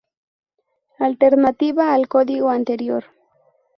[0.97, 3.05] Alternativa al código anterior.